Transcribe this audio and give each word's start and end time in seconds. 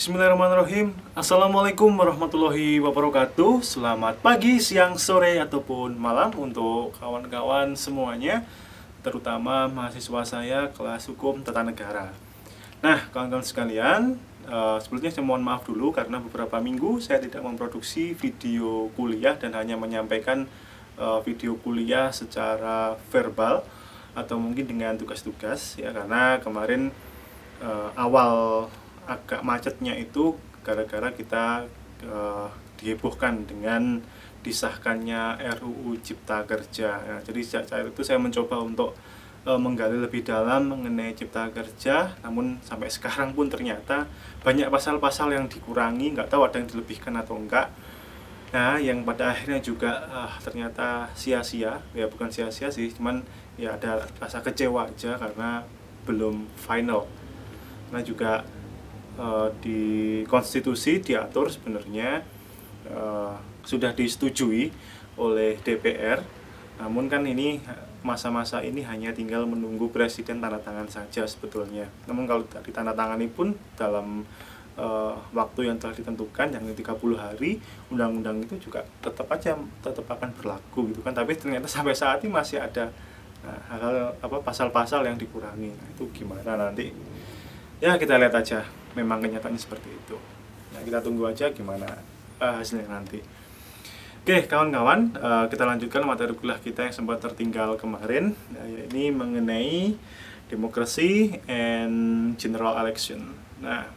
Bismillahirrahmanirrahim. 0.00 0.96
Assalamualaikum 1.12 1.92
warahmatullahi 1.92 2.80
wabarakatuh. 2.80 3.60
Selamat 3.60 4.16
pagi, 4.24 4.56
siang, 4.56 4.96
sore, 4.96 5.36
ataupun 5.36 5.92
malam 5.92 6.32
Untuk 6.40 6.96
kawan-kawan 6.96 7.76
semuanya 7.76 8.48
Terutama 9.04 9.68
mahasiswa 9.68 10.24
saya 10.24 10.72
kelas 10.72 11.04
hukum 11.04 11.44
tata 11.44 11.60
negara. 11.60 12.16
Nah, 12.80 13.12
kawan-kawan 13.12 13.44
sekalian 13.44 14.16
uh, 14.48 14.80
Sebelumnya 14.80 15.12
saya 15.12 15.20
mohon 15.20 15.44
maaf 15.44 15.68
dulu 15.68 15.92
Karena 15.92 16.16
beberapa 16.16 16.56
minggu 16.64 16.96
saya 17.04 17.20
tidak 17.20 17.44
memproduksi 17.44 18.16
video 18.16 18.88
kuliah 18.96 19.36
Dan 19.36 19.52
hanya 19.52 19.76
menyampaikan 19.76 20.48
uh, 20.96 21.20
video 21.20 21.60
kuliah 21.60 22.08
secara 22.08 22.96
verbal 23.12 23.68
Atau 24.16 24.40
mungkin 24.40 24.64
dengan 24.64 24.96
tugas-tugas 24.96 25.76
ya 25.76 25.92
Karena 25.92 26.40
kemarin 26.40 26.88
uh, 27.60 27.92
awal 28.00 28.72
agak 29.10 29.42
macetnya 29.42 29.98
itu 29.98 30.38
gara-gara 30.62 31.10
kita 31.10 31.66
uh, 32.06 32.46
dihebohkan 32.78 33.42
dengan 33.42 33.98
disahkannya 34.40 35.42
RUU 35.60 35.98
Cipta 36.00 36.46
Kerja. 36.46 37.02
Ya, 37.02 37.16
jadi 37.20 37.40
sejak 37.42 37.64
saat 37.66 37.84
itu 37.90 38.00
saya 38.06 38.22
mencoba 38.22 38.62
untuk 38.62 38.94
uh, 39.44 39.58
menggali 39.58 39.98
lebih 39.98 40.22
dalam 40.22 40.70
mengenai 40.70 41.12
Cipta 41.18 41.50
Kerja, 41.50 42.14
namun 42.22 42.62
sampai 42.62 42.88
sekarang 42.96 43.34
pun 43.34 43.50
ternyata 43.50 44.06
banyak 44.46 44.70
pasal-pasal 44.70 45.34
yang 45.34 45.50
dikurangi, 45.50 46.14
nggak 46.14 46.30
tahu 46.30 46.46
ada 46.46 46.62
yang 46.62 46.70
dilebihkan 46.70 47.18
atau 47.18 47.34
enggak. 47.36 47.68
Nah, 48.50 48.82
yang 48.82 49.06
pada 49.06 49.30
akhirnya 49.30 49.62
juga 49.62 50.06
uh, 50.10 50.32
ternyata 50.42 51.06
sia-sia, 51.14 51.82
ya 51.94 52.06
bukan 52.10 52.30
sia-sia 52.30 52.66
sih, 52.70 52.90
cuman 52.90 53.22
ya 53.54 53.74
ada 53.78 54.06
rasa 54.18 54.42
kecewa 54.42 54.90
aja 54.90 55.18
karena 55.20 55.62
belum 56.08 56.48
final. 56.56 57.06
Nah 57.90 58.02
juga 58.02 58.42
Eh, 59.18 59.48
di 59.58 59.80
konstitusi 60.24 61.02
diatur 61.02 61.50
sebenarnya 61.50 62.22
uh, 62.88 63.36
sudah 63.60 63.92
disetujui 63.92 64.72
oleh 65.20 65.60
DPR 65.60 66.22
namun 66.80 67.10
kan 67.10 67.26
ini 67.28 67.60
masa-masa 68.00 68.64
ini 68.64 68.80
hanya 68.80 69.12
tinggal 69.12 69.44
menunggu 69.44 69.92
presiden 69.92 70.40
tanda 70.40 70.56
tangan 70.56 70.88
saja 70.88 71.28
sebetulnya. 71.28 71.84
Namun 72.08 72.24
kalau 72.24 72.48
tanda 72.48 72.96
tangani 72.96 73.28
pun 73.28 73.52
dalam 73.76 74.24
uh, 74.80 75.12
waktu 75.36 75.68
yang 75.68 75.76
telah 75.76 75.92
ditentukan 75.92 76.56
yang 76.56 76.64
30 76.64 76.80
hari 77.20 77.60
undang-undang 77.92 78.40
itu 78.40 78.56
juga 78.56 78.88
tetap 79.04 79.28
aja 79.28 79.52
tetap 79.84 80.06
akan 80.08 80.32
berlaku 80.32 80.96
gitu 80.96 81.04
kan. 81.04 81.12
Tapi 81.12 81.36
ternyata 81.36 81.68
sampai 81.68 81.92
saat 81.92 82.24
ini 82.24 82.32
masih 82.32 82.56
ada 82.56 82.88
hal-hal 83.68 84.16
apa 84.16 84.40
pasal-pasal 84.40 85.04
yang 85.04 85.20
dikurangi. 85.20 85.76
Nah, 85.76 85.86
itu 85.92 86.08
gimana 86.16 86.56
nanti? 86.56 86.88
Ya 87.84 88.00
kita 88.00 88.16
lihat 88.16 88.32
aja 88.32 88.79
memang 88.94 89.22
kenyataannya 89.22 89.60
seperti 89.60 89.88
itu. 89.90 90.16
Nah 90.74 90.80
kita 90.82 91.02
tunggu 91.02 91.26
aja 91.26 91.50
gimana 91.50 91.86
uh, 92.40 92.54
hasilnya 92.58 92.88
nanti. 92.90 93.20
Oke 94.20 94.44
kawan-kawan 94.46 95.16
uh, 95.16 95.46
kita 95.48 95.64
lanjutkan 95.64 96.04
materi 96.04 96.36
kuliah 96.36 96.60
kita 96.60 96.84
yang 96.86 96.94
sempat 96.94 97.24
tertinggal 97.24 97.80
kemarin 97.80 98.36
nah, 98.52 98.64
ini 98.68 99.08
mengenai 99.08 99.96
demokrasi 100.52 101.40
and 101.48 102.36
general 102.36 102.76
election. 102.76 103.32
Nah 103.64 103.88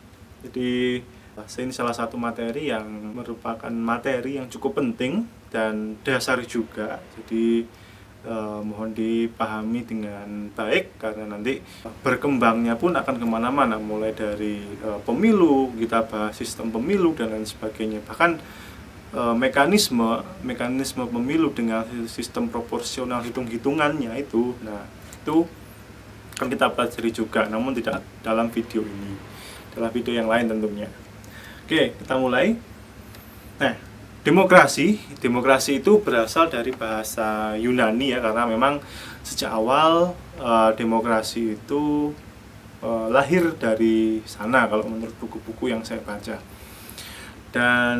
jadi 0.45 1.01
ini 1.33 1.73
salah 1.73 1.97
satu 1.97 2.15
materi 2.15 2.69
yang 2.69 2.85
merupakan 3.17 3.73
materi 3.73 4.37
yang 4.37 4.47
cukup 4.47 4.77
penting 4.79 5.25
dan 5.49 5.97
dasar 6.05 6.41
juga. 6.45 7.01
Jadi 7.17 7.65
eh, 8.23 8.59
mohon 8.63 8.95
dipahami 8.95 9.83
dengan 9.83 10.49
baik 10.55 10.97
karena 10.99 11.27
nanti 11.27 11.59
berkembangnya 12.01 12.79
pun 12.79 12.95
akan 12.95 13.15
ke 13.19 13.25
mana-mana 13.27 13.77
mulai 13.77 14.15
dari 14.15 14.63
eh, 14.63 14.99
pemilu 15.03 15.71
kita 15.77 16.07
bahas 16.07 16.35
sistem 16.35 16.71
pemilu 16.71 17.13
dan 17.13 17.31
lain 17.35 17.47
sebagainya. 17.47 18.01
Bahkan 18.03 18.31
eh, 19.15 19.35
mekanisme 19.35 20.23
mekanisme 20.41 21.05
pemilu 21.07 21.53
dengan 21.53 21.85
sistem 22.09 22.49
proporsional 22.49 23.23
hitung-hitungannya 23.23 24.11
itu 24.19 24.55
nah 24.65 24.83
itu 25.23 25.47
akan 26.33 26.47
kita 26.49 26.67
pelajari 26.73 27.09
juga 27.13 27.45
namun 27.47 27.77
tidak 27.77 28.01
dalam 28.25 28.49
video 28.49 28.81
ini. 28.83 29.15
Dalam 29.73 29.89
video 29.89 30.13
yang 30.13 30.27
lain 30.27 30.49
tentunya. 30.49 30.89
Oke 31.63 31.95
kita 31.95 32.17
mulai. 32.17 32.57
Nah 33.61 33.92
Demokrasi, 34.23 35.03
demokrasi 35.19 35.83
itu 35.83 35.99
berasal 35.99 36.47
dari 36.47 36.71
bahasa 36.71 37.59
Yunani 37.59 38.15
ya 38.15 38.23
karena 38.23 38.47
memang 38.47 38.79
sejak 39.19 39.51
awal 39.51 40.15
uh, 40.39 40.71
demokrasi 40.79 41.59
itu 41.59 42.15
uh, 42.79 43.11
lahir 43.11 43.51
dari 43.59 44.23
sana 44.23 44.71
kalau 44.71 44.87
menurut 44.87 45.11
buku-buku 45.19 45.75
yang 45.75 45.83
saya 45.83 45.99
baca. 45.99 46.39
Dan 47.51 47.99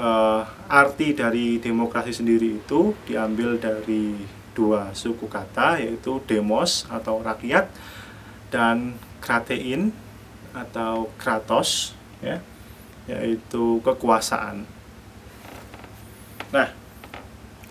uh, 0.00 0.40
arti 0.72 1.12
dari 1.12 1.60
demokrasi 1.60 2.16
sendiri 2.16 2.56
itu 2.56 2.96
diambil 3.04 3.60
dari 3.60 4.16
dua 4.56 4.96
suku 4.96 5.28
kata 5.28 5.84
yaitu 5.84 6.16
demos 6.24 6.88
atau 6.88 7.20
rakyat 7.20 7.68
dan 8.48 8.96
kratein 9.20 9.92
atau 10.56 11.12
kratos 11.20 11.92
ya 12.24 12.40
yaitu 13.04 13.84
kekuasaan 13.84 14.64
Nah, 16.56 16.72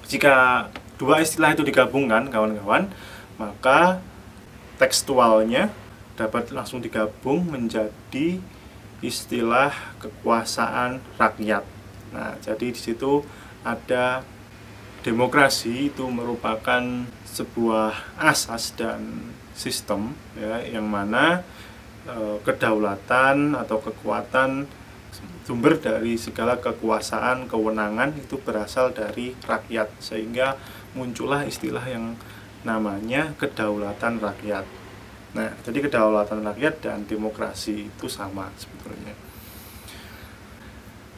jika 0.06 0.70
dua 1.02 1.26
istilah 1.26 1.58
itu 1.58 1.66
digabungkan, 1.66 2.30
kawan-kawan, 2.30 2.94
maka 3.42 3.98
tekstualnya 4.78 5.74
dapat 6.14 6.54
langsung 6.54 6.86
digabung 6.86 7.50
menjadi 7.50 8.38
istilah 9.02 9.74
kekuasaan 9.98 11.02
rakyat. 11.18 11.66
Nah, 12.14 12.38
jadi 12.40 12.72
di 12.72 12.80
situ 12.80 13.26
ada 13.66 14.22
demokrasi 15.04 15.92
itu 15.94 16.06
merupakan 16.08 16.82
sebuah 17.28 18.16
asas 18.18 18.72
dan 18.74 19.34
sistem 19.54 20.16
ya 20.34 20.64
yang 20.66 20.88
mana 20.88 21.44
e, 22.08 22.40
kedaulatan 22.42 23.54
atau 23.54 23.78
kekuatan 23.84 24.66
sumber 25.46 25.78
dari 25.78 26.18
segala 26.18 26.58
kekuasaan, 26.58 27.46
kewenangan 27.46 28.18
itu 28.18 28.42
berasal 28.42 28.92
dari 28.96 29.38
rakyat 29.46 29.92
sehingga 30.02 30.58
muncullah 30.98 31.46
istilah 31.46 31.84
yang 31.86 32.18
namanya 32.66 33.38
kedaulatan 33.38 34.18
rakyat. 34.18 34.66
Nah, 35.36 35.52
jadi 35.62 35.86
kedaulatan 35.86 36.42
rakyat 36.42 36.82
dan 36.82 37.04
demokrasi 37.06 37.92
itu 37.92 38.08
sama 38.08 38.50
sebetulnya. 38.56 39.14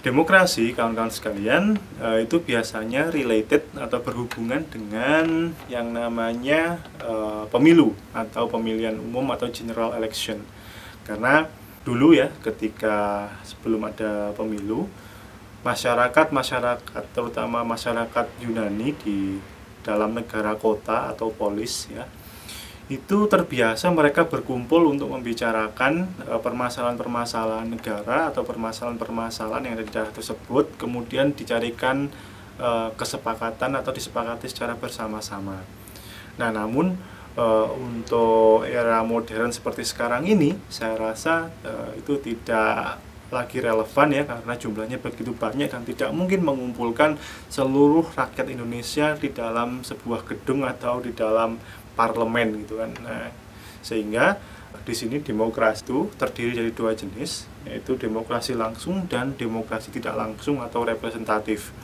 Demokrasi, 0.02 0.72
kawan-kawan 0.72 1.12
sekalian, 1.12 1.64
eh, 2.00 2.24
itu 2.24 2.40
biasanya 2.40 3.10
related 3.10 3.66
atau 3.76 4.00
berhubungan 4.00 4.64
dengan 4.70 5.52
yang 5.68 5.90
namanya 5.92 6.80
eh, 7.02 7.44
pemilu 7.50 7.92
atau 8.14 8.46
pemilihan 8.48 8.96
umum 8.98 9.26
atau 9.34 9.50
general 9.50 9.98
election. 9.98 10.42
Karena 11.04 11.50
dulu 11.88 12.12
ya 12.12 12.28
ketika 12.44 13.32
sebelum 13.48 13.88
ada 13.88 14.36
pemilu 14.36 14.92
masyarakat 15.64 16.36
masyarakat 16.36 17.04
terutama 17.16 17.64
masyarakat 17.64 18.28
Yunani 18.44 18.92
di 19.00 19.40
dalam 19.88 20.12
negara 20.12 20.60
kota 20.60 21.08
atau 21.16 21.32
polis 21.32 21.88
ya 21.88 22.04
itu 22.92 23.28
terbiasa 23.32 23.88
mereka 23.92 24.28
berkumpul 24.28 24.84
untuk 24.92 25.12
membicarakan 25.16 26.12
e, 26.28 26.36
permasalahan-permasalahan 26.40 27.68
negara 27.72 28.32
atau 28.32 28.44
permasalahan-permasalahan 28.44 29.64
yang 29.64 29.74
ada 29.80 29.84
di 29.88 29.92
daerah 29.92 30.12
tersebut 30.12 30.76
kemudian 30.76 31.32
dicarikan 31.36 32.12
e, 32.60 32.70
kesepakatan 33.00 33.76
atau 33.80 33.92
disepakati 33.92 34.48
secara 34.48 34.76
bersama-sama. 34.80 35.64
Nah, 36.40 36.50
namun 36.52 36.96
uh, 37.38 37.70
untuk 37.78 38.66
era 38.68 39.06
modern 39.06 39.54
seperti 39.54 39.86
sekarang 39.86 40.26
ini 40.28 40.58
saya 40.68 40.98
rasa 40.98 41.54
uh, 41.64 41.94
itu 41.96 42.18
tidak 42.20 43.00
lagi 43.28 43.60
relevan 43.60 44.08
ya 44.12 44.24
karena 44.24 44.54
jumlahnya 44.56 44.98
begitu 45.04 45.36
banyak 45.36 45.68
dan 45.68 45.84
tidak 45.84 46.10
mungkin 46.16 46.48
mengumpulkan 46.48 47.20
seluruh 47.52 48.08
rakyat 48.16 48.48
Indonesia 48.48 49.20
di 49.20 49.30
dalam 49.36 49.84
sebuah 49.84 50.24
gedung 50.24 50.64
atau 50.64 51.04
di 51.04 51.12
dalam 51.12 51.60
parlemen 52.00 52.64
gitu 52.64 52.80
kan. 52.80 52.92
Nah, 53.04 53.28
sehingga 53.84 54.40
di 54.88 54.96
sini 54.96 55.20
demokrasi 55.20 55.84
itu 55.84 56.08
terdiri 56.16 56.56
dari 56.56 56.72
dua 56.72 56.96
jenis 56.96 57.52
yaitu 57.68 58.00
demokrasi 58.00 58.56
langsung 58.56 59.04
dan 59.12 59.36
demokrasi 59.36 59.92
tidak 59.92 60.16
langsung 60.16 60.64
atau 60.64 60.88
representatif. 60.88 61.76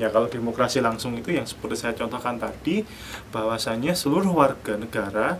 Ya 0.00 0.08
kalau 0.08 0.24
demokrasi 0.24 0.80
langsung 0.80 1.12
itu 1.20 1.36
yang 1.36 1.44
seperti 1.44 1.84
saya 1.84 1.92
contohkan 1.92 2.40
tadi 2.40 2.80
bahwasanya 3.28 3.92
seluruh 3.92 4.32
warga 4.32 4.80
negara 4.80 5.36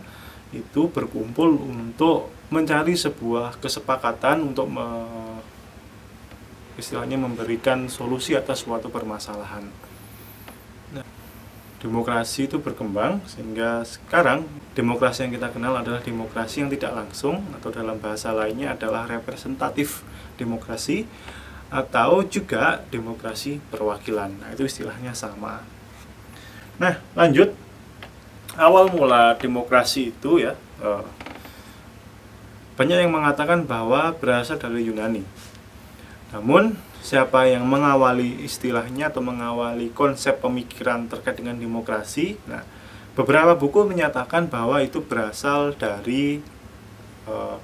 itu 0.53 0.85
berkumpul 0.93 1.57
untuk 1.57 2.29
mencari 2.53 2.93
sebuah 2.93 3.57
kesepakatan 3.57 4.53
untuk 4.53 4.69
me, 4.69 4.85
istilahnya 6.77 7.17
memberikan 7.17 7.89
solusi 7.89 8.37
atas 8.37 8.61
suatu 8.61 8.93
permasalahan. 8.93 9.65
Nah, 10.93 11.05
demokrasi 11.81 12.45
itu 12.45 12.61
berkembang 12.61 13.25
sehingga 13.25 13.81
sekarang 13.81 14.45
demokrasi 14.77 15.25
yang 15.25 15.33
kita 15.33 15.49
kenal 15.49 15.73
adalah 15.81 16.05
demokrasi 16.05 16.61
yang 16.61 16.69
tidak 16.69 16.93
langsung 16.93 17.41
atau 17.57 17.73
dalam 17.73 17.97
bahasa 17.97 18.29
lainnya 18.29 18.77
adalah 18.77 19.09
representatif 19.09 20.05
demokrasi 20.37 21.09
atau 21.73 22.21
juga 22.21 22.85
demokrasi 22.93 23.57
perwakilan. 23.73 24.29
Nah, 24.37 24.53
itu 24.53 24.69
istilahnya 24.69 25.17
sama. 25.17 25.65
Nah, 26.77 27.01
lanjut 27.17 27.57
awal 28.53 28.93
mula 28.93 29.33
demokrasi 29.41 30.13
itu 30.13 30.37
ya 30.37 30.53
eh, 30.85 31.05
banyak 32.77 33.05
yang 33.05 33.13
mengatakan 33.13 33.65
bahwa 33.65 34.13
berasal 34.17 34.61
dari 34.61 34.85
Yunani. 34.85 35.25
Namun 36.33 36.77
siapa 37.01 37.45
yang 37.45 37.65
mengawali 37.65 38.41
istilahnya 38.45 39.13
atau 39.13 39.21
mengawali 39.21 39.93
konsep 39.93 40.41
pemikiran 40.41 41.05
terkait 41.05 41.37
dengan 41.37 41.57
demokrasi. 41.57 42.37
Nah, 42.49 42.65
beberapa 43.13 43.53
buku 43.53 43.85
menyatakan 43.85 44.49
bahwa 44.49 44.81
itu 44.81 45.05
berasal 45.05 45.77
dari 45.77 46.41
uh, 47.29 47.61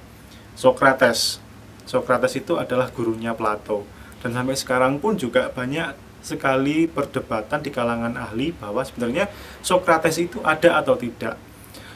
Socrates. 0.54 1.42
Socrates 1.88 2.38
itu 2.38 2.54
adalah 2.54 2.86
gurunya 2.94 3.34
Plato. 3.34 3.82
Dan 4.20 4.36
sampai 4.36 4.56
sekarang 4.56 5.00
pun 5.00 5.16
juga 5.16 5.48
banyak 5.48 5.96
sekali 6.20 6.84
perdebatan 6.84 7.64
di 7.64 7.72
kalangan 7.72 8.12
ahli 8.20 8.52
bahwa 8.52 8.84
sebenarnya 8.84 9.32
Socrates 9.64 10.20
itu 10.20 10.38
ada 10.44 10.76
atau 10.76 10.96
tidak. 10.96 11.40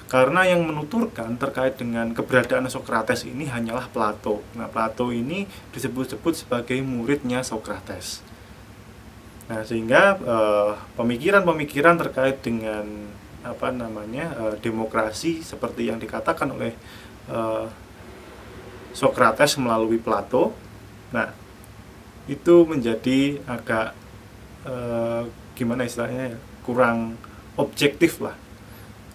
Karena 0.09 0.47
yang 0.49 0.65
menuturkan 0.65 1.37
terkait 1.37 1.77
dengan 1.77 2.13
keberadaan 2.13 2.69
Socrates 2.69 3.29
ini 3.29 3.49
hanyalah 3.49 3.89
Plato. 3.93 4.41
Nah, 4.57 4.69
Plato 4.69 5.13
ini 5.13 5.45
disebut-sebut 5.75 6.33
sebagai 6.45 6.79
muridnya 6.81 7.45
Socrates. 7.45 8.25
Nah, 9.49 9.61
sehingga 9.67 10.17
eh, 10.17 10.73
pemikiran-pemikiran 10.97 12.01
terkait 12.01 12.41
dengan 12.41 12.85
apa 13.45 13.69
namanya 13.69 14.33
eh, 14.41 14.57
demokrasi 14.63 15.45
seperti 15.45 15.93
yang 15.93 16.01
dikatakan 16.01 16.49
oleh 16.49 16.73
uh, 17.29 17.69
Socrates 18.95 19.59
melalui 19.59 19.99
Plato, 19.99 20.55
nah 21.11 21.44
itu 22.31 22.65
menjadi 22.65 23.43
agak 23.45 23.93
gimana 25.53 25.85
istilahnya 25.85 26.33
ya, 26.33 26.39
kurang 26.65 27.21
objektif 27.61 28.17
lah 28.25 28.33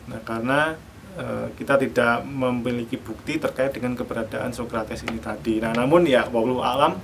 Nah, 0.10 0.20
karena 0.26 0.74
e, 1.14 1.54
kita 1.54 1.78
tidak 1.78 2.26
memiliki 2.26 2.98
bukti 2.98 3.38
terkait 3.38 3.72
dengan 3.78 3.94
keberadaan 3.94 4.50
Socrates 4.50 5.06
ini 5.06 5.22
tadi. 5.22 5.62
Nah, 5.62 5.72
namun 5.78 6.04
ya 6.10 6.26
wallahu 6.34 6.66
alam 6.66 6.98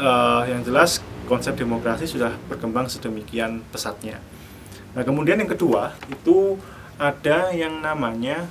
e, 0.00 0.10
yang 0.48 0.64
jelas 0.64 1.04
konsep 1.28 1.54
demokrasi 1.54 2.08
sudah 2.08 2.32
berkembang 2.48 2.88
sedemikian 2.88 3.60
pesatnya. 3.68 4.18
Nah, 4.96 5.04
kemudian 5.04 5.36
yang 5.36 5.52
kedua 5.52 5.92
itu 6.08 6.56
ada 6.96 7.52
yang 7.52 7.84
namanya 7.84 8.48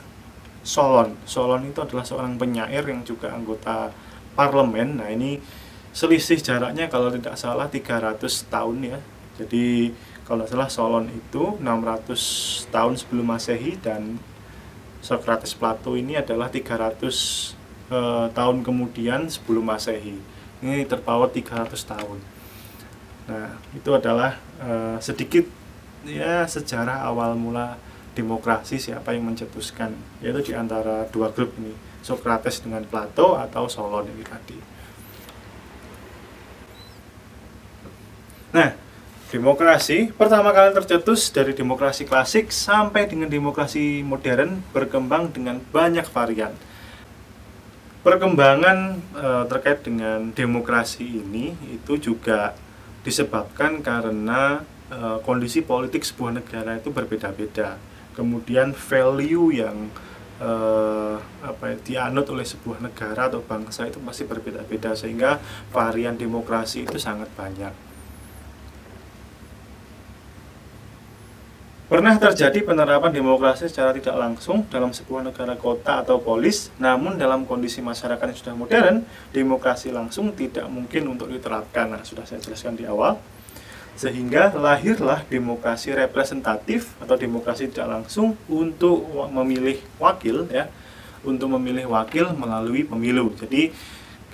Solon. 0.61 1.17
Solon 1.25 1.65
itu 1.65 1.81
adalah 1.81 2.05
seorang 2.05 2.37
penyair 2.37 2.85
yang 2.85 3.01
juga 3.01 3.33
anggota 3.33 3.89
parlemen. 4.37 5.01
Nah, 5.01 5.09
ini 5.09 5.41
selisih 5.91 6.39
jaraknya 6.39 6.87
kalau 6.87 7.11
tidak 7.11 7.35
salah 7.35 7.67
300 7.67 8.19
tahun 8.47 8.77
ya. 8.95 8.99
Jadi 9.39 9.91
kalau 10.23 10.47
salah 10.47 10.71
Solon 10.71 11.11
itu 11.11 11.59
600 11.59 12.71
tahun 12.71 12.93
sebelum 12.95 13.25
Masehi 13.27 13.75
dan 13.79 14.15
Socrates 15.03 15.51
Plato 15.57 15.97
ini 15.97 16.15
adalah 16.15 16.47
300 16.47 16.95
eh, 17.91 18.27
tahun 18.31 18.57
kemudian 18.63 19.27
sebelum 19.27 19.67
Masehi. 19.67 20.15
Ini 20.61 20.87
terpaut 20.87 21.33
300 21.33 21.73
tahun. 21.83 22.19
Nah, 23.27 23.59
itu 23.75 23.89
adalah 23.91 24.39
eh, 24.61 24.97
sedikit 25.03 25.43
ya 26.07 26.47
sejarah 26.49 27.05
awal 27.05 27.37
mula 27.37 27.77
demokrasi 28.17 28.81
siapa 28.81 29.15
yang 29.15 29.31
mencetuskan 29.31 29.95
yaitu 30.19 30.51
di 30.51 30.53
antara 30.57 31.07
dua 31.13 31.31
grup 31.31 31.55
ini 31.61 31.71
Socrates 32.01 32.59
dengan 32.59 32.83
Plato 32.83 33.37
atau 33.37 33.69
Solon 33.69 34.09
ini 34.09 34.25
tadi. 34.25 34.80
Nah, 38.51 38.75
Demokrasi 39.31 40.11
pertama 40.11 40.51
kali 40.51 40.75
tercetus 40.75 41.31
dari 41.31 41.55
demokrasi 41.55 42.03
klasik 42.03 42.51
sampai 42.51 43.07
dengan 43.07 43.31
demokrasi 43.31 44.03
modern 44.03 44.59
berkembang 44.75 45.31
dengan 45.31 45.63
banyak 45.71 46.03
varian. 46.11 46.51
Perkembangan 48.03 48.99
e, 49.15 49.27
terkait 49.47 49.87
dengan 49.87 50.35
demokrasi 50.35 51.23
ini 51.23 51.55
itu 51.71 51.95
juga 51.95 52.51
disebabkan 53.07 53.79
karena 53.79 54.67
e, 54.91 55.23
kondisi 55.23 55.63
politik 55.63 56.03
sebuah 56.03 56.43
negara 56.43 56.75
itu 56.75 56.91
berbeda-beda. 56.91 57.79
Kemudian 58.11 58.75
value 58.75 59.63
yang 59.63 59.87
e, 60.43 60.51
apa 61.39 61.63
ya, 61.71 61.75
dianut 61.87 62.27
oleh 62.27 62.43
sebuah 62.43 62.83
negara 62.83 63.31
atau 63.31 63.39
bangsa 63.39 63.87
itu 63.87 64.03
pasti 64.03 64.27
berbeda-beda 64.27 64.91
sehingga 64.91 65.39
varian 65.71 66.19
demokrasi 66.19 66.83
itu 66.83 66.99
sangat 66.99 67.31
banyak. 67.31 67.90
Pernah 71.91 72.15
terjadi 72.15 72.63
penerapan 72.63 73.11
demokrasi 73.11 73.67
secara 73.67 73.91
tidak 73.91 74.15
langsung 74.15 74.63
dalam 74.71 74.95
sebuah 74.95 75.27
negara 75.27 75.59
kota 75.59 75.99
atau 75.99 76.23
polis, 76.23 76.71
namun 76.79 77.19
dalam 77.19 77.43
kondisi 77.43 77.83
masyarakat 77.83 78.31
yang 78.31 78.39
sudah 78.39 78.55
modern, 78.55 78.95
demokrasi 79.35 79.91
langsung 79.91 80.31
tidak 80.31 80.71
mungkin 80.71 81.11
untuk 81.11 81.27
diterapkan. 81.27 81.91
Nah, 81.91 81.99
sudah 82.07 82.23
saya 82.23 82.39
jelaskan 82.39 82.79
di 82.79 82.87
awal. 82.87 83.19
Sehingga 83.99 84.55
lahirlah 84.55 85.27
demokrasi 85.27 85.91
representatif 85.91 86.95
atau 87.03 87.19
demokrasi 87.19 87.67
tidak 87.67 87.99
langsung 87.99 88.39
untuk 88.47 89.03
memilih 89.27 89.83
wakil 89.99 90.47
ya, 90.47 90.71
untuk 91.27 91.51
memilih 91.59 91.91
wakil 91.91 92.31
melalui 92.39 92.87
pemilu. 92.87 93.35
Jadi 93.35 93.75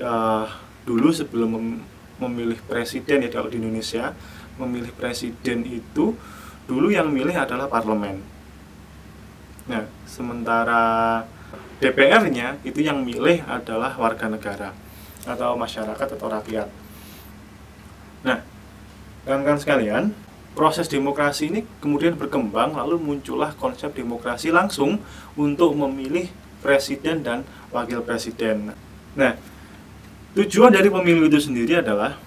uh, 0.05 0.45
dulu 0.85 1.09
sebelum 1.09 1.81
memilih 2.21 2.61
presiden 2.69 3.25
ya 3.25 3.33
kalau 3.33 3.49
di 3.49 3.57
Indonesia, 3.57 4.13
memilih 4.61 4.93
presiden 4.93 5.65
itu 5.65 6.13
dulu 6.67 6.91
yang 6.91 7.09
milih 7.09 7.33
adalah 7.33 7.71
parlemen. 7.71 8.19
Nah, 9.67 9.87
sementara 10.03 11.23
DPR-nya 11.79 12.59
itu 12.67 12.83
yang 12.83 13.01
milih 13.01 13.47
adalah 13.47 13.95
warga 13.95 14.27
negara 14.27 14.75
atau 15.23 15.55
masyarakat 15.55 16.07
atau 16.19 16.27
rakyat. 16.27 16.67
Nah, 18.23 18.43
kawan-kawan 19.23 19.59
sekalian, 19.59 20.03
proses 20.57 20.89
demokrasi 20.89 21.53
ini 21.53 21.59
kemudian 21.79 22.17
berkembang 22.17 22.75
lalu 22.75 22.97
muncullah 22.97 23.53
konsep 23.55 23.93
demokrasi 23.93 24.49
langsung 24.49 24.99
untuk 25.37 25.77
memilih 25.77 26.27
presiden 26.65 27.21
dan 27.21 27.45
wakil 27.69 28.01
presiden. 28.01 28.73
Nah, 29.13 29.37
tujuan 30.33 30.73
dari 30.73 30.89
pemilu 30.89 31.29
itu 31.29 31.37
sendiri 31.37 31.79
adalah 31.79 32.17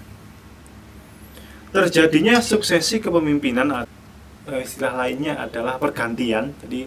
terjadinya 1.74 2.38
suksesi 2.38 3.02
kepemimpinan 3.02 3.86
uh, 4.48 4.60
istilah 4.60 4.96
lainnya 4.96 5.36
adalah 5.36 5.76
pergantian. 5.76 6.54
Jadi 6.64 6.86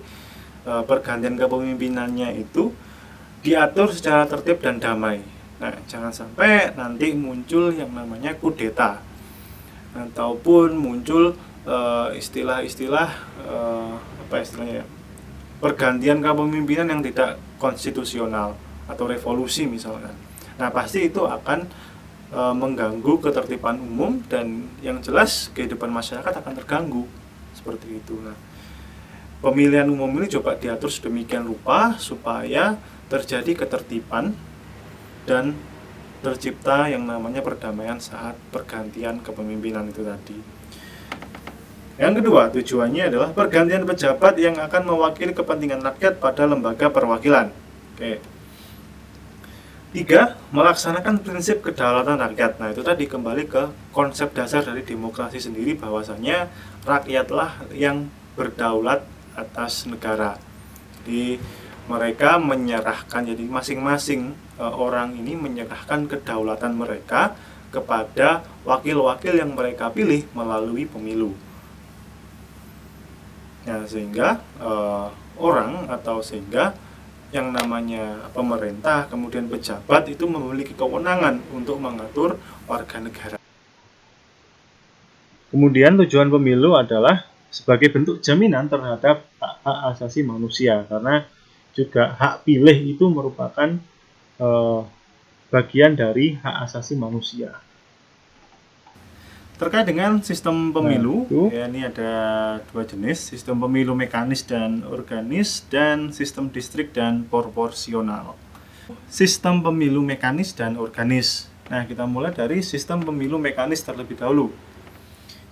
uh, 0.65 0.81
pergantian 0.87 1.35
kepemimpinannya 1.35 2.39
itu 2.39 2.73
diatur 3.43 3.91
secara 3.91 4.23
tertib 4.25 4.63
dan 4.63 4.79
damai. 4.79 5.19
Nah, 5.59 5.75
jangan 5.85 6.15
sampai 6.15 6.73
nanti 6.73 7.11
muncul 7.13 7.75
yang 7.75 7.91
namanya 7.91 8.35
kudeta 8.35 8.99
ataupun 9.93 10.73
muncul 10.73 11.37
eh, 11.69 12.09
istilah-istilah 12.17 13.09
uh, 13.45 13.93
apa 13.99 14.41
istilahnya 14.41 14.81
ya? 14.81 14.85
pergantian 15.63 16.19
kepemimpinan 16.19 16.89
yang 16.89 17.01
tidak 17.05 17.39
konstitusional 17.61 18.59
atau 18.91 19.07
revolusi 19.07 19.63
misalkan. 19.63 20.11
Nah, 20.59 20.67
pasti 20.75 21.07
itu 21.07 21.23
akan 21.23 21.63
e, 22.29 22.41
mengganggu 22.51 23.13
ketertiban 23.23 23.79
umum 23.79 24.19
dan 24.27 24.67
yang 24.83 24.99
jelas 24.99 25.47
kehidupan 25.55 25.87
masyarakat 25.87 26.43
akan 26.43 26.53
terganggu 26.59 27.07
seperti 27.53 28.01
itu 28.01 28.17
nah 28.21 28.35
pemilihan 29.43 29.87
umum 29.91 30.09
ini 30.19 30.31
coba 30.39 30.55
diatur 30.55 30.87
sedemikian 30.87 31.43
rupa 31.43 31.99
supaya 31.99 32.79
terjadi 33.11 33.65
ketertiban 33.65 34.33
dan 35.27 35.55
tercipta 36.23 36.87
yang 36.87 37.03
namanya 37.03 37.43
perdamaian 37.43 37.99
saat 37.99 38.39
pergantian 38.47 39.19
kepemimpinan 39.19 39.91
itu 39.91 40.07
tadi. 40.07 40.39
Yang 41.99 42.23
kedua, 42.23 42.49
tujuannya 42.49 43.11
adalah 43.11 43.29
pergantian 43.35 43.85
pejabat 43.85 44.39
yang 44.39 44.57
akan 44.57 44.81
mewakili 44.87 45.35
kepentingan 45.35 45.83
rakyat 45.83 46.17
pada 46.17 46.47
lembaga 46.47 46.89
perwakilan. 46.89 47.53
Oke. 47.93 48.17
Tiga, 49.93 50.41
melaksanakan 50.49 51.21
prinsip 51.21 51.61
kedaulatan 51.61 52.17
rakyat. 52.17 52.57
Nah, 52.57 52.73
itu 52.73 52.81
tadi 52.81 53.05
kembali 53.05 53.45
ke 53.45 53.93
konsep 53.93 54.33
dasar 54.33 54.65
dari 54.65 54.81
demokrasi 54.81 55.37
sendiri 55.37 55.77
bahwasanya 55.77 56.49
rakyatlah 56.81 57.69
yang 57.77 58.09
berdaulat 58.33 59.05
atas 59.37 59.85
negara. 59.85 60.41
Jadi 60.97 61.37
mereka 61.85 62.41
menyerahkan 62.41 63.21
jadi 63.21 63.45
masing-masing 63.45 64.33
e, 64.57 64.65
orang 64.65 65.13
ini 65.13 65.37
menyerahkan 65.37 66.09
kedaulatan 66.09 66.73
mereka 66.73 67.37
kepada 67.69 68.41
wakil-wakil 68.65 69.37
yang 69.37 69.53
mereka 69.53 69.93
pilih 69.93 70.25
melalui 70.33 70.89
pemilu. 70.89 71.37
Nah, 73.63 73.87
sehingga 73.87 74.43
uh, 74.59 75.07
orang 75.39 75.87
atau 75.87 76.19
sehingga 76.19 76.75
yang 77.33 77.49
namanya 77.49 78.29
pemerintah 78.29 79.09
kemudian 79.09 79.49
pejabat 79.49 80.05
itu 80.05 80.29
memiliki 80.29 80.77
kewenangan 80.77 81.41
untuk 81.49 81.81
mengatur 81.81 82.37
warga 82.69 83.01
negara. 83.01 83.37
Kemudian 85.49 85.97
tujuan 86.05 86.29
pemilu 86.29 86.77
adalah 86.77 87.25
sebagai 87.49 87.89
bentuk 87.89 88.21
jaminan 88.21 88.69
terhadap 88.69 89.25
hak-hak 89.41 89.79
asasi 89.93 90.21
manusia 90.21 90.85
karena 90.85 91.25
juga 91.73 92.13
hak 92.13 92.45
pilih 92.45 92.77
itu 92.93 93.05
merupakan 93.09 93.81
uh, 94.37 94.85
bagian 95.49 95.97
dari 95.97 96.37
hak 96.37 96.69
asasi 96.69 96.93
manusia. 96.97 97.57
Terkait 99.63 99.87
dengan 99.87 100.19
sistem 100.19 100.75
pemilu, 100.75 101.23
nah, 101.31 101.47
ya 101.47 101.71
ini 101.71 101.87
ada 101.87 102.11
dua 102.67 102.83
jenis, 102.83 103.31
sistem 103.31 103.63
pemilu 103.63 103.95
mekanis 103.95 104.43
dan 104.43 104.83
organis 104.83 105.63
dan 105.71 106.11
sistem 106.11 106.51
distrik 106.51 106.91
dan 106.91 107.23
proporsional. 107.23 108.35
Sistem 109.07 109.63
pemilu 109.63 110.03
mekanis 110.03 110.51
dan 110.51 110.75
organis. 110.75 111.47
Nah, 111.71 111.87
kita 111.87 112.03
mulai 112.03 112.35
dari 112.35 112.59
sistem 112.59 113.07
pemilu 113.07 113.39
mekanis 113.39 113.79
terlebih 113.87 114.19
dahulu. 114.19 114.51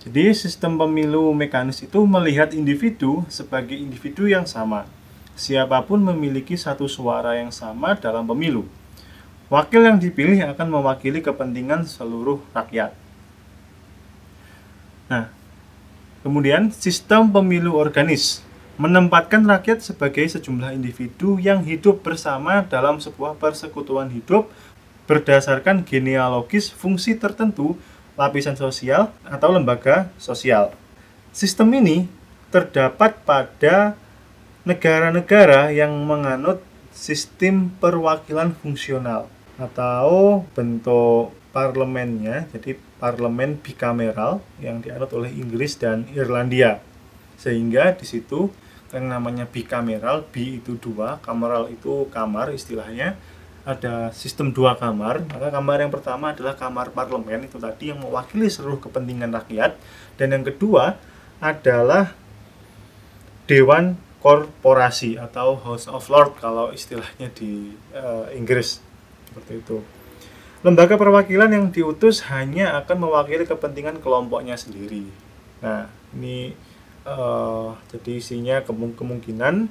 Jadi, 0.04 0.36
sistem 0.36 0.76
pemilu 0.76 1.32
mekanis 1.32 1.80
itu 1.80 2.04
melihat 2.04 2.52
individu 2.52 3.24
sebagai 3.32 3.80
individu 3.80 4.28
yang 4.28 4.44
sama. 4.44 4.84
Siapa 5.40 5.88
pun 5.88 6.04
memiliki 6.04 6.52
satu 6.60 6.84
suara 6.84 7.40
yang 7.40 7.48
sama 7.48 7.96
dalam 7.96 8.28
pemilu. 8.28 8.68
Wakil 9.48 9.88
yang 9.88 9.96
dipilih 9.96 10.52
akan 10.52 10.68
mewakili 10.68 11.24
kepentingan 11.24 11.88
seluruh 11.88 12.44
rakyat. 12.52 13.01
Nah, 15.12 15.28
kemudian 16.24 16.72
sistem 16.72 17.28
pemilu 17.28 17.76
organis 17.76 18.40
menempatkan 18.80 19.44
rakyat 19.44 19.84
sebagai 19.84 20.24
sejumlah 20.24 20.72
individu 20.72 21.36
yang 21.36 21.60
hidup 21.68 22.00
bersama 22.00 22.64
dalam 22.64 22.96
sebuah 22.96 23.36
persekutuan 23.36 24.08
hidup 24.08 24.48
berdasarkan 25.04 25.84
genealogis 25.84 26.72
fungsi 26.72 27.20
tertentu 27.20 27.76
lapisan 28.16 28.56
sosial 28.56 29.12
atau 29.28 29.52
lembaga 29.52 30.08
sosial. 30.16 30.72
Sistem 31.36 31.68
ini 31.76 32.08
terdapat 32.48 33.20
pada 33.28 33.92
negara-negara 34.64 35.76
yang 35.76 35.92
menganut 36.08 36.64
sistem 36.96 37.68
perwakilan 37.76 38.56
fungsional 38.64 39.28
atau 39.60 40.40
bentuk 40.56 41.36
parlemennya 41.52 42.48
jadi 42.50 42.80
parlemen 42.96 43.60
bikameral 43.60 44.40
yang 44.58 44.80
dianut 44.80 45.12
oleh 45.12 45.28
Inggris 45.30 45.76
dan 45.76 46.08
Irlandia. 46.16 46.80
Sehingga 47.36 47.92
di 47.92 48.08
situ 48.08 48.48
yang 48.92 49.08
namanya 49.08 49.48
bikameral 49.48 50.24
bi 50.28 50.60
itu 50.60 50.76
dua 50.80 51.20
kameral 51.20 51.68
itu 51.68 52.08
kamar 52.10 52.50
istilahnya. 52.50 53.14
Ada 53.62 54.10
sistem 54.10 54.50
dua 54.50 54.74
kamar 54.74 55.22
maka 55.30 55.54
kamar 55.54 55.78
yang 55.86 55.92
pertama 55.94 56.34
adalah 56.34 56.58
kamar 56.58 56.90
parlemen 56.90 57.46
itu 57.46 57.62
tadi 57.62 57.94
yang 57.94 58.02
mewakili 58.02 58.50
seluruh 58.50 58.82
kepentingan 58.82 59.30
rakyat. 59.30 59.78
Dan 60.18 60.34
yang 60.34 60.42
kedua 60.42 60.98
adalah 61.38 62.16
dewan 63.46 64.00
korporasi 64.22 65.18
atau 65.18 65.58
House 65.58 65.90
of 65.90 66.06
Lords 66.06 66.38
kalau 66.38 66.70
istilahnya 66.70 67.28
di 67.34 67.74
uh, 67.92 68.30
Inggris 68.30 68.78
seperti 69.28 69.58
itu. 69.58 70.01
Lembaga 70.62 70.94
perwakilan 70.94 71.50
yang 71.50 71.66
diutus 71.74 72.22
hanya 72.30 72.78
akan 72.78 73.10
mewakili 73.10 73.42
kepentingan 73.42 73.98
kelompoknya 73.98 74.54
sendiri. 74.54 75.10
Nah, 75.58 75.90
ini 76.14 76.54
uh, 77.02 77.74
jadi 77.90 78.22
isinya 78.22 78.62
kemungkinan 78.70 79.66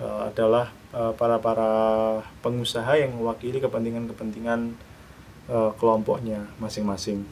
uh, 0.00 0.32
adalah 0.32 0.72
uh, 0.96 1.12
para 1.12 1.36
para 1.36 1.70
pengusaha 2.40 2.96
yang 2.96 3.12
mewakili 3.12 3.60
kepentingan-kepentingan 3.60 4.72
uh, 5.52 5.76
kelompoknya 5.76 6.48
masing-masing. 6.56 7.28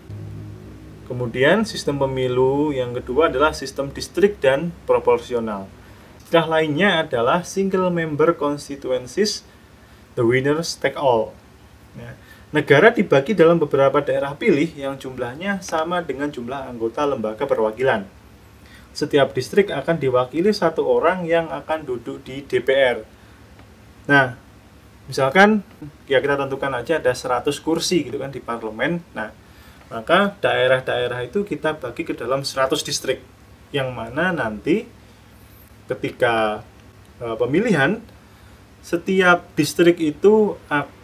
Kemudian 1.09 1.65
sistem 1.65 1.97
pemilu 1.97 2.69
yang 2.77 2.93
kedua 2.93 3.33
adalah 3.33 3.57
sistem 3.57 3.89
distrik 3.89 4.45
dan 4.45 4.77
proporsional. 4.85 5.73
Istilah 6.21 6.47
lainnya 6.47 7.01
adalah 7.01 7.49
single 7.49 7.89
member 7.89 8.37
constituencies, 8.37 9.41
the 10.21 10.23
winners 10.23 10.77
take 10.77 11.01
all. 11.01 11.33
Ya. 11.97 12.13
Negara 12.51 12.91
dibagi 12.91 13.31
dalam 13.31 13.63
beberapa 13.63 14.03
daerah 14.03 14.35
pilih 14.35 14.75
yang 14.75 14.99
jumlahnya 14.99 15.63
sama 15.63 16.03
dengan 16.03 16.35
jumlah 16.35 16.67
anggota 16.67 17.07
lembaga 17.07 17.47
perwakilan. 17.47 18.03
Setiap 18.91 19.31
distrik 19.31 19.71
akan 19.71 20.03
diwakili 20.03 20.51
satu 20.51 20.83
orang 20.83 21.23
yang 21.31 21.47
akan 21.47 21.87
duduk 21.87 22.27
di 22.27 22.43
DPR. 22.43 23.07
Nah, 24.11 24.35
misalkan 25.07 25.63
ya 26.11 26.19
kita 26.19 26.35
tentukan 26.35 26.75
aja 26.75 26.99
ada 26.99 27.15
100 27.15 27.55
kursi 27.63 28.11
gitu 28.11 28.19
kan 28.19 28.35
di 28.35 28.43
parlemen. 28.43 28.99
Nah, 29.15 29.31
maka 29.87 30.35
daerah-daerah 30.43 31.23
itu 31.23 31.47
kita 31.47 31.79
bagi 31.79 32.03
ke 32.03 32.19
dalam 32.19 32.43
100 32.43 32.83
distrik 32.83 33.23
yang 33.71 33.95
mana 33.95 34.35
nanti 34.35 34.91
ketika 35.87 36.67
e, 37.23 37.27
pemilihan 37.39 38.03
setiap 38.83 39.47
distrik 39.55 40.03
itu 40.03 40.59
akan 40.67 40.99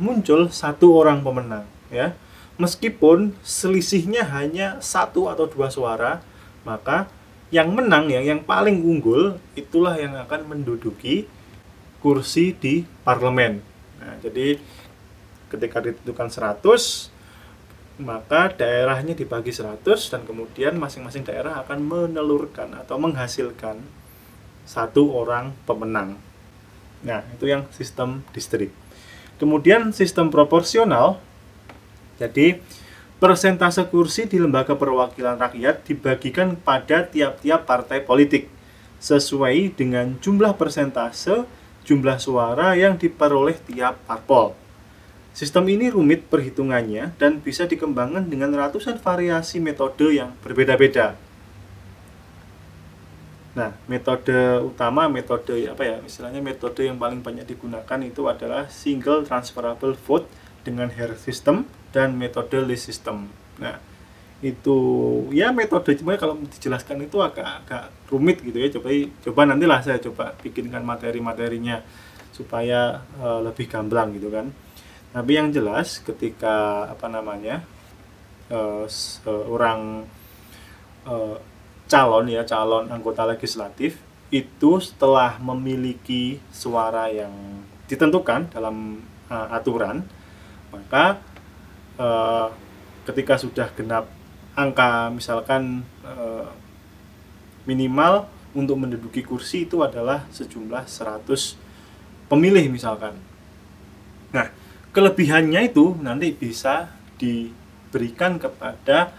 muncul 0.00 0.48
satu 0.48 0.96
orang 0.96 1.20
pemenang 1.20 1.68
ya. 1.92 2.16
Meskipun 2.56 3.36
selisihnya 3.44 4.24
hanya 4.28 4.80
satu 4.80 5.28
atau 5.28 5.48
dua 5.48 5.68
suara 5.68 6.24
maka 6.64 7.08
yang 7.52 7.68
menang 7.76 8.08
yang 8.08 8.24
yang 8.24 8.40
paling 8.40 8.80
unggul 8.80 9.36
itulah 9.52 10.00
yang 10.00 10.16
akan 10.16 10.48
menduduki 10.48 11.28
kursi 12.00 12.56
di 12.56 12.88
parlemen. 13.04 13.60
Nah, 14.00 14.16
jadi 14.24 14.56
ketika 15.52 15.84
ditentukan 15.84 16.32
100 16.32 17.12
maka 18.00 18.48
daerahnya 18.50 19.12
dibagi 19.12 19.52
100 19.52 19.84
dan 20.10 20.24
kemudian 20.24 20.80
masing-masing 20.80 21.28
daerah 21.28 21.60
akan 21.60 21.78
menelurkan 21.84 22.72
atau 22.72 22.96
menghasilkan 22.96 23.78
satu 24.64 25.12
orang 25.12 25.52
pemenang. 25.68 26.16
Nah, 27.04 27.20
itu 27.36 27.50
yang 27.50 27.68
sistem 27.74 28.24
distrik. 28.32 28.72
Kemudian 29.42 29.90
sistem 29.90 30.30
proporsional. 30.30 31.18
Jadi, 32.22 32.62
persentase 33.18 33.82
kursi 33.90 34.30
di 34.30 34.38
lembaga 34.38 34.78
perwakilan 34.78 35.34
rakyat 35.34 35.82
dibagikan 35.82 36.54
pada 36.54 37.02
tiap-tiap 37.02 37.66
partai 37.66 38.06
politik 38.06 38.46
sesuai 39.02 39.74
dengan 39.74 40.14
jumlah 40.22 40.54
persentase 40.54 41.42
jumlah 41.82 42.22
suara 42.22 42.78
yang 42.78 42.94
diperoleh 42.94 43.58
tiap 43.66 43.98
parpol. 44.06 44.54
Sistem 45.34 45.66
ini 45.74 45.90
rumit 45.90 46.30
perhitungannya 46.30 47.18
dan 47.18 47.42
bisa 47.42 47.66
dikembangkan 47.66 48.30
dengan 48.30 48.54
ratusan 48.54 49.02
variasi 49.02 49.58
metode 49.58 50.22
yang 50.22 50.38
berbeda-beda. 50.46 51.18
Nah, 53.52 53.76
metode 53.84 54.64
utama, 54.64 55.12
metode 55.12 55.68
apa 55.68 55.84
ya, 55.84 55.96
istilahnya 56.00 56.40
metode 56.40 56.88
yang 56.88 56.96
paling 56.96 57.20
banyak 57.20 57.44
digunakan 57.44 57.98
itu 58.00 58.24
adalah 58.24 58.72
single 58.72 59.28
transferable 59.28 59.92
vote 59.92 60.24
dengan 60.64 60.88
hair 60.88 61.12
system 61.20 61.68
dan 61.92 62.16
metode 62.16 62.56
list 62.64 62.88
system. 62.88 63.28
Nah, 63.60 63.76
itu 64.40 64.78
ya 65.36 65.52
metode 65.52 65.94
cuma 66.00 66.16
kalau 66.16 66.40
dijelaskan 66.48 67.04
itu 67.04 67.20
agak 67.20 67.62
agak 67.62 67.92
rumit 68.08 68.40
gitu 68.40 68.56
ya. 68.56 68.72
Coba 68.72 68.88
coba 69.20 69.40
nantilah 69.52 69.80
saya 69.84 70.00
coba 70.00 70.32
bikinkan 70.40 70.80
materi-materinya 70.80 71.84
supaya 72.32 73.04
uh, 73.20 73.44
lebih 73.44 73.68
gamblang 73.68 74.16
gitu 74.16 74.32
kan. 74.32 74.48
Tapi 75.12 75.36
yang 75.36 75.52
jelas 75.52 76.00
ketika 76.00 76.88
apa 76.88 77.04
namanya 77.12 77.60
uh, 78.48 78.88
seorang 78.88 80.08
uh, 81.04 81.36
calon 81.92 82.24
ya 82.32 82.40
calon 82.48 82.88
anggota 82.88 83.28
legislatif 83.28 84.00
itu 84.32 84.80
setelah 84.80 85.36
memiliki 85.36 86.40
suara 86.48 87.12
yang 87.12 87.60
ditentukan 87.84 88.48
dalam 88.48 89.04
uh, 89.28 89.52
aturan 89.52 90.00
maka 90.72 91.20
uh, 92.00 92.48
ketika 93.04 93.36
sudah 93.36 93.68
genap 93.76 94.08
angka 94.56 95.12
misalkan 95.12 95.84
uh, 96.00 96.48
minimal 97.68 98.24
untuk 98.56 98.80
menduduki 98.80 99.20
kursi 99.20 99.68
itu 99.68 99.84
adalah 99.84 100.24
sejumlah 100.32 100.84
100 100.88 101.28
pemilih 102.28 102.68
misalkan. 102.68 103.16
Nah 104.32 104.48
kelebihannya 104.92 105.72
itu 105.72 105.96
nanti 106.00 106.32
bisa 106.32 106.92
diberikan 107.16 108.36
kepada 108.36 109.12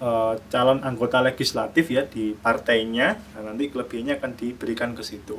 uh, 0.00 0.34
calon 0.50 0.82
anggota 0.82 1.22
legislatif 1.22 1.92
ya 1.92 2.08
di 2.08 2.34
partainya 2.34 3.20
nah, 3.36 3.52
nanti 3.52 3.70
kelebihannya 3.70 4.18
akan 4.18 4.32
diberikan 4.34 4.90
ke 4.96 5.06
situ 5.06 5.38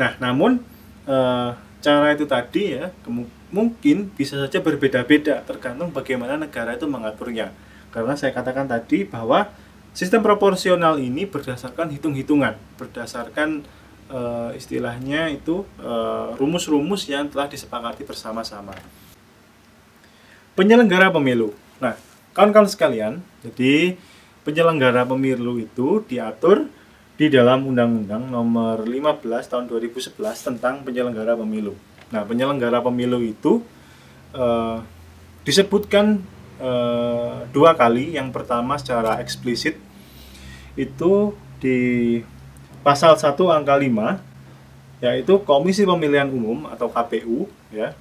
nah 0.00 0.18
namun 0.18 0.60
uh, 1.06 1.54
cara 1.78 2.10
itu 2.10 2.26
tadi 2.26 2.74
ya 2.74 2.90
mungkin 3.48 4.10
bisa 4.12 4.34
saja 4.36 4.58
berbeda-beda 4.58 5.46
tergantung 5.46 5.94
bagaimana 5.94 6.34
negara 6.36 6.74
itu 6.74 6.90
mengaturnya 6.90 7.54
karena 7.88 8.14
saya 8.14 8.36
katakan 8.36 8.68
tadi 8.68 9.08
bahwa 9.08 9.48
sistem 9.96 10.20
proporsional 10.20 11.00
ini 11.00 11.24
berdasarkan 11.24 11.90
hitung-hitungan, 11.90 12.54
berdasarkan 12.76 13.64
uh, 14.12 14.52
istilahnya 14.54 15.32
itu 15.32 15.64
rumus-rumus 16.36 17.08
yang 17.08 17.26
telah 17.26 17.48
disepakati 17.48 18.04
bersama-sama. 18.04 18.76
Penyelenggara 20.54 21.10
pemilu. 21.10 21.54
Nah, 21.78 21.94
kawan-kawan 22.38 22.70
sekalian, 22.70 23.18
jadi 23.42 23.98
penyelenggara 24.46 25.02
pemilu 25.02 25.58
itu 25.58 26.06
diatur 26.06 26.70
di 27.18 27.26
dalam 27.26 27.66
Undang-Undang 27.66 28.30
Nomor 28.30 28.86
15 28.86 29.26
Tahun 29.50 29.66
2011 29.66 30.14
tentang 30.22 30.86
penyelenggara 30.86 31.34
pemilu. 31.34 31.74
Nah, 32.14 32.22
penyelenggara 32.22 32.78
pemilu 32.78 33.18
itu 33.26 33.58
uh, 34.38 34.78
disebutkan 35.42 36.22
uh, 36.62 37.42
dua 37.50 37.74
kali. 37.74 38.14
Yang 38.14 38.30
pertama 38.30 38.78
secara 38.78 39.18
eksplisit 39.18 39.74
itu 40.78 41.34
di 41.58 42.22
pasal 42.86 43.18
1 43.18 43.34
angka 43.34 43.74
5 43.74 45.02
yaitu 45.02 45.42
Komisi 45.42 45.82
Pemilihan 45.82 46.30
Umum 46.30 46.70
atau 46.70 46.86
KPU 46.86 47.50
ya. 47.74 47.98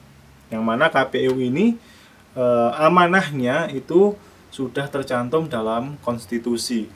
Yang 0.54 0.62
mana 0.62 0.94
KPU 0.94 1.42
ini 1.42 1.97
uh, 2.38 2.72
amanahnya 2.78 3.74
itu 3.74 4.14
sudah 4.54 4.86
tercantum 4.86 5.50
dalam 5.50 5.98
konstitusi. 6.06 6.88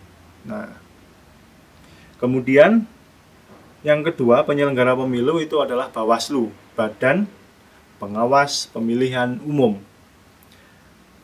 Nah, 0.45 0.81
Kemudian 2.21 2.85
yang 3.81 4.05
kedua, 4.05 4.45
penyelenggara 4.45 4.93
pemilu 4.93 5.41
itu 5.41 5.57
adalah 5.57 5.89
Bawaslu, 5.89 6.53
Badan 6.77 7.25
Pengawas 7.97 8.69
Pemilihan 8.69 9.41
Umum. 9.41 9.81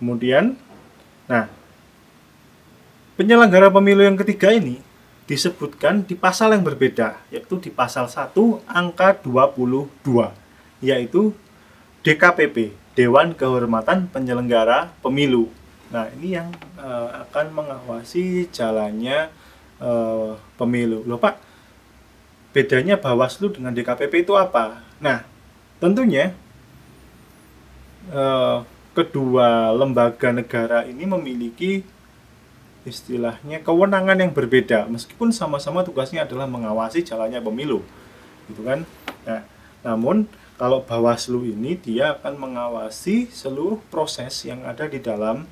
Kemudian, 0.01 0.57
nah, 1.29 1.45
penyelenggara 3.13 3.69
pemilu 3.69 4.01
yang 4.01 4.17
ketiga 4.17 4.50
ini 4.50 4.81
disebutkan 5.29 6.01
di 6.01 6.17
pasal 6.17 6.57
yang 6.57 6.65
berbeda, 6.65 7.21
yaitu 7.29 7.62
di 7.62 7.69
pasal 7.69 8.09
1 8.09 8.33
angka 8.65 9.21
22, 9.21 10.33
yaitu 10.81 11.29
DKPP, 12.01 12.74
Dewan 12.97 13.37
Kehormatan 13.37 14.09
Penyelenggara 14.09 14.89
Pemilu. 15.05 15.53
Nah, 15.93 16.09
ini 16.17 16.33
yang 16.33 16.49
uh, 16.81 17.21
akan 17.29 17.53
mengawasi 17.53 18.49
jalannya 18.49 19.29
uh, 19.77 20.33
pemilu. 20.57 21.05
Loh 21.05 21.21
Pak, 21.21 21.37
bedanya 22.57 22.97
Bawaslu 22.97 23.53
dengan 23.53 23.77
DKPP 23.77 24.25
itu 24.25 24.33
apa? 24.33 24.81
Nah, 24.97 25.21
tentunya 25.77 26.33
uh, 28.09 28.65
kedua 28.97 29.69
lembaga 29.77 30.33
negara 30.33 30.81
ini 30.89 31.05
memiliki 31.05 31.85
istilahnya 32.87 33.61
kewenangan 33.61 34.17
yang 34.17 34.31
berbeda 34.31 34.87
meskipun 34.87 35.29
sama-sama 35.35 35.83
tugasnya 35.83 36.23
adalah 36.23 36.47
mengawasi 36.47 37.03
jalannya 37.03 37.43
pemilu 37.43 37.83
gitu 38.47 38.63
kan 38.63 38.87
nah 39.27 39.43
namun 39.83 40.23
kalau 40.57 40.81
Bawaslu 40.81 41.45
ini 41.45 41.77
dia 41.77 42.17
akan 42.17 42.33
mengawasi 42.35 43.29
seluruh 43.29 43.77
proses 43.93 44.33
yang 44.41 44.65
ada 44.65 44.89
di 44.89 44.97
dalam 44.97 45.45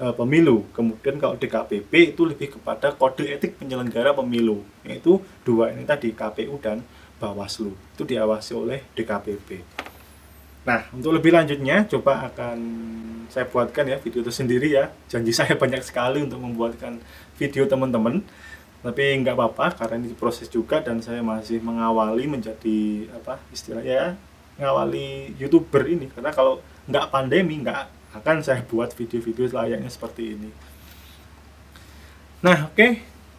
uh, 0.00 0.14
pemilu. 0.16 0.64
Kemudian 0.72 1.20
kalau 1.20 1.36
DKPP 1.36 2.16
itu 2.16 2.24
lebih 2.24 2.56
kepada 2.56 2.96
kode 2.96 3.28
etik 3.28 3.60
penyelenggara 3.60 4.16
pemilu, 4.16 4.64
yaitu 4.82 5.20
dua 5.44 5.76
ini 5.76 5.84
tadi 5.84 6.16
KPU 6.16 6.56
dan 6.60 6.80
Bawaslu. 7.20 7.76
Itu 7.96 8.08
diawasi 8.08 8.56
oleh 8.56 8.80
DKPP. 8.96 9.60
Nah, 10.66 10.82
untuk 10.90 11.14
lebih 11.14 11.30
lanjutnya 11.30 11.86
coba 11.86 12.26
akan 12.32 12.58
saya 13.30 13.46
buatkan 13.46 13.86
ya 13.86 14.00
video 14.00 14.24
itu 14.24 14.32
sendiri 14.32 14.72
ya. 14.72 14.90
Janji 15.06 15.30
saya 15.36 15.52
banyak 15.54 15.84
sekali 15.84 16.24
untuk 16.24 16.40
membuatkan 16.42 16.98
video 17.36 17.68
teman-teman. 17.68 18.24
Tapi 18.80 19.04
nggak 19.20 19.34
apa-apa 19.34 19.66
karena 19.84 20.06
ini 20.06 20.14
proses 20.14 20.46
juga 20.46 20.78
dan 20.78 21.02
saya 21.02 21.18
masih 21.18 21.58
mengawali 21.58 22.30
menjadi 22.30 23.10
apa 23.18 23.42
istilahnya 23.50 24.14
ngawali 24.56 25.36
youtuber 25.36 25.84
ini 25.84 26.08
karena 26.08 26.32
kalau 26.32 26.64
nggak 26.88 27.12
pandemi 27.12 27.60
nggak 27.60 27.92
akan 28.22 28.40
saya 28.40 28.64
buat 28.64 28.96
video-video 28.96 29.52
layaknya 29.52 29.90
seperti 29.92 30.36
ini. 30.36 30.50
Nah 32.40 32.72
oke. 32.72 32.76
Okay. 32.76 32.90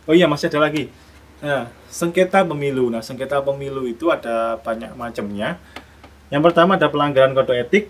oh 0.05 0.13
iya 0.13 0.29
masih 0.29 0.53
ada 0.53 0.69
lagi. 0.69 0.93
Nah 1.41 1.73
sengketa 1.89 2.45
pemilu. 2.45 2.93
Nah 2.93 3.01
sengketa 3.01 3.41
pemilu 3.41 3.89
itu 3.89 4.13
ada 4.13 4.61
banyak 4.61 4.93
macamnya. 4.93 5.57
Yang 6.29 6.43
pertama 6.51 6.77
ada 6.77 6.91
pelanggaran 6.91 7.33
kode 7.33 7.55
etik 7.57 7.89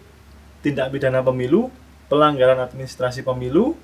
tindak 0.62 0.90
pidana 0.92 1.22
pemilu 1.22 1.70
pelanggaran 2.12 2.58
administrasi 2.64 3.22
pemilu 3.22 3.78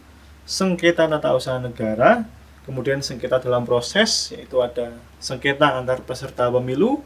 sengketa 0.43 1.07
tata 1.07 1.31
usaha 1.35 1.59
negara 1.59 2.27
kemudian 2.67 3.03
sengketa 3.03 3.39
dalam 3.39 3.63
proses 3.67 4.31
yaitu 4.35 4.59
ada 4.59 4.95
sengketa 5.19 5.79
antar 5.79 6.03
peserta 6.03 6.51
pemilu 6.51 7.03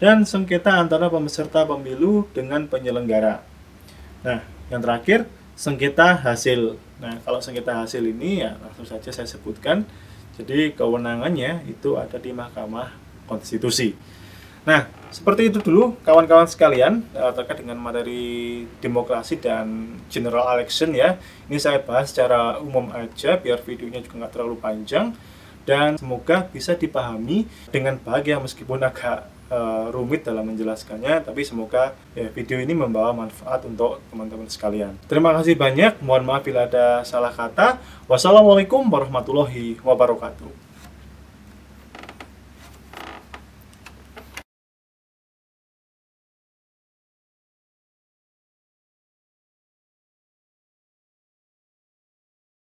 dan 0.00 0.24
sengketa 0.24 0.80
antara 0.80 1.12
peserta 1.12 1.68
pemilu 1.68 2.24
dengan 2.32 2.64
penyelenggara. 2.64 3.44
Nah, 4.24 4.40
yang 4.72 4.80
terakhir 4.80 5.28
sengketa 5.54 6.16
hasil. 6.24 6.80
Nah, 7.04 7.20
kalau 7.20 7.44
sengketa 7.44 7.84
hasil 7.84 8.00
ini 8.00 8.40
ya 8.40 8.56
langsung 8.64 8.88
saja 8.88 9.12
saya 9.12 9.28
sebutkan. 9.28 9.84
Jadi 10.40 10.72
kewenangannya 10.72 11.68
itu 11.68 12.00
ada 12.00 12.16
di 12.16 12.32
Mahkamah 12.32 12.96
Konstitusi. 13.28 13.92
Nah, 14.64 14.88
seperti 15.12 15.52
itu 15.52 15.60
dulu 15.60 16.00
kawan-kawan 16.00 16.48
sekalian 16.48 17.04
eh, 17.12 17.32
terkait 17.36 17.60
dengan 17.60 17.76
materi 17.76 18.64
demokrasi 18.80 19.36
dan 19.36 20.00
general 20.08 20.48
election 20.56 20.96
ya. 20.96 21.20
Ini 21.52 21.60
saya 21.60 21.84
bahas 21.84 22.08
secara 22.08 22.56
umum 22.56 22.88
aja 22.96 23.36
biar 23.36 23.60
videonya 23.60 24.00
juga 24.00 24.24
nggak 24.24 24.32
terlalu 24.32 24.56
panjang 24.56 25.12
dan 25.68 26.00
semoga 26.00 26.48
bisa 26.48 26.72
dipahami 26.72 27.44
dengan 27.68 28.00
baik 28.00 28.32
ya 28.32 28.40
meskipun 28.40 28.80
agak 28.80 29.28
uh, 29.50 29.90
rumit 29.92 30.22
dalam 30.24 30.46
menjelaskannya, 30.48 31.26
tapi 31.26 31.42
semoga 31.44 31.92
ya, 32.14 32.30
video 32.30 32.56
ini 32.62 32.72
membawa 32.72 33.12
manfaat 33.12 33.66
untuk 33.66 34.00
teman-teman 34.08 34.48
sekalian. 34.48 34.94
Terima 35.10 35.34
kasih 35.36 35.58
banyak, 35.58 36.00
mohon 36.00 36.24
maaf 36.24 36.46
bila 36.46 36.64
ada 36.70 37.02
salah 37.02 37.34
kata. 37.34 37.82
Wassalamualaikum 38.06 38.86
warahmatullahi 38.86 39.76
wabarakatuh. 39.82 40.69